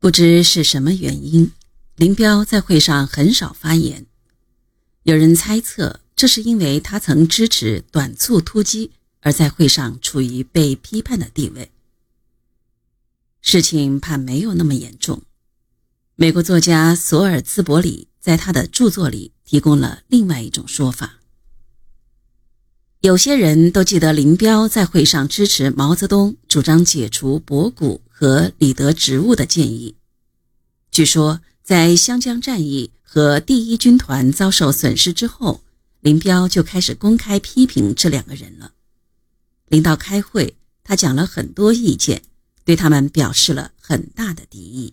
[0.00, 1.52] 不知是什么原因，
[1.94, 4.06] 林彪在会上很少发言。
[5.02, 11.70] 有人猜测，这是因为他曾支持短促突击，而在会上处于被批判的地位。
[13.42, 15.20] 事情怕没有那么严重。
[16.14, 21.18] 美国作家索尔兹伯里在他的著作里提供了另外一种说法。
[23.00, 28.00] 有些人都记得林彪在会上支持毛泽东主张解除博古。
[28.20, 29.96] 和李德职务的建议。
[30.90, 35.64] 据说，在湘江战役和第一军团遭受损失之后，
[36.00, 38.74] 林彪就开始公开批评这两个人了。
[39.68, 42.24] 领导开会，他讲了很多意见，
[42.62, 44.92] 对他们表示了很大的敌意。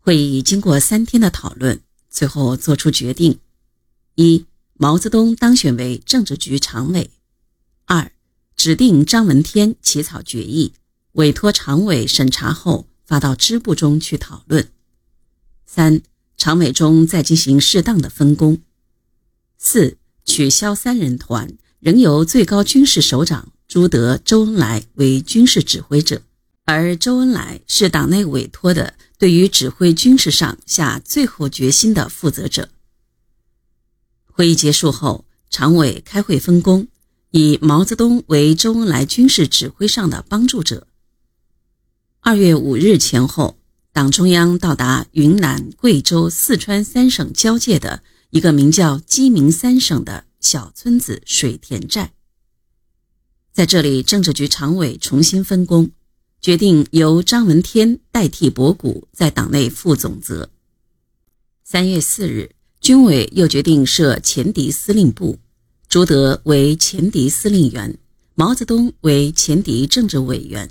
[0.00, 3.38] 会议经过三天的讨论，最后作出决定：
[4.16, 7.08] 一、毛泽东当选为政治局常委；
[7.86, 8.12] 二。
[8.60, 10.74] 指定张闻天起草决议，
[11.12, 14.68] 委托常委审查后发到支部中去讨论。
[15.64, 16.02] 三、
[16.36, 18.60] 常委中再进行适当的分工。
[19.56, 26.20] 四、取消三人团，仍由最高军事首长朱德、周恩来为军事指挥者，
[26.66, 32.68] 而周恩来是党内委托的，对于指挥军事上下最后决心的负责者。
[34.26, 36.86] 会议结束后，常委开会分工。
[37.30, 40.88] 以毛泽东为周恩来军事指挥上的帮助者。
[42.20, 43.56] 二月五日前后，
[43.92, 52.12] 党中央到达云南、贵州、四川三省交界的一个名叫鸡鸣三省的小村子水田寨，
[53.52, 55.92] 在这里，政治局常委重新分工，
[56.40, 60.50] 决定由张闻天代替博古在党内负总责。
[61.62, 65.38] 三月四日，军委又决定设前敌司令部。
[65.90, 67.98] 朱德为前敌司令员，
[68.36, 70.70] 毛泽东为前敌政治委员。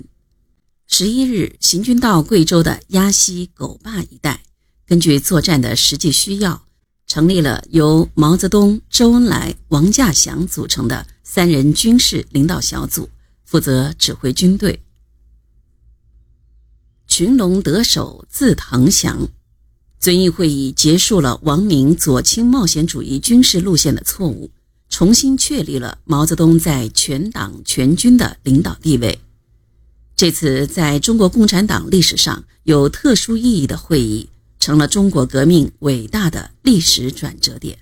[0.86, 4.42] 十一日，行军到贵州的鸭溪、狗坝一带，
[4.86, 6.64] 根据作战的实际需要，
[7.06, 13.10] 成立了由毛泽东、周恩来、王稼祥组成的三人军事领导小组，
[13.44, 14.82] 负责指挥军队。
[17.06, 19.28] 群龙得首自腾翔。
[19.98, 24.50] 遵义会议结束了王明左倾冒险主义军事路线的错误。
[24.90, 29.18] 重新确立了毛泽东在全党全军的领导地位。
[30.14, 37.78] 这次在中国共产党历史上有特殊意义的会议，成了中国革命伟大的历史转折点。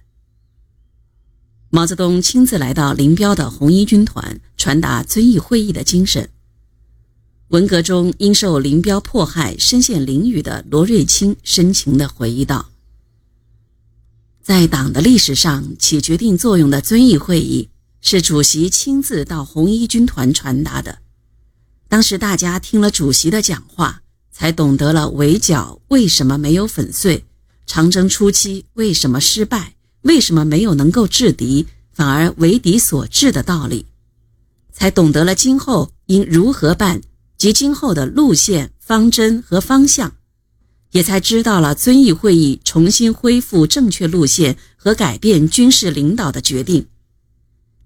[1.71, 6.31] 毛泽东亲自来到林彪的红一军团，传达遵义会议的精神。
[7.49, 12.71] 文革中因受林彪迫害身陷囹圄的罗瑞卿深情地回忆道。
[14.49, 17.69] 在党的历史上起决定作用的遵义会议，
[18.01, 21.01] 是主席亲自到红一军团传达的。
[21.87, 24.01] 当时大家听了主席的讲话，
[24.33, 27.27] 才懂得了围剿为什么没有粉碎，
[27.67, 33.85] 长征初期为什么失败，为什么没有能够制敌，反而为敌所制的道理，
[34.73, 37.03] 才懂得了今后应如何办
[37.37, 40.15] 及今后的路线、方针和方向。
[40.93, 46.87] 也才知道了遵义会议重新恢复正确路线和改变军事领导的决定。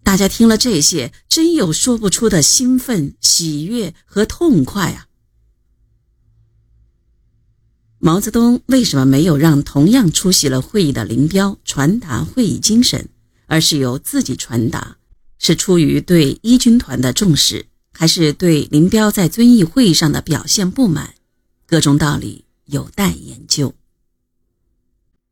[0.02, 5.06] 大家听了这些，真有说不出的兴奋、喜悦和痛快啊！
[7.98, 13.08] 毛泽东为什么没有让同样出席了会议的林彪传达会议精神，
[13.46, 14.96] 而是由自己传达？
[15.38, 21.14] 是出于对一军团的重视，还是对林彪在遵义会议上的表现不满？
[21.66, 22.44] 各种道理。
[22.66, 23.74] 有待研究。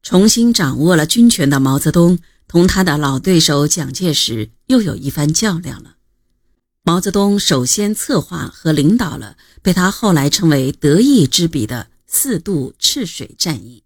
[0.03, 2.19] 重新掌握了军权的毛泽东，
[2.49, 5.97] 同他的老对手蒋介石又有一番较量了。
[6.83, 13.85] 毛泽东首先策划和领导了被他后来称为“得意之笔”的四渡赤水战役。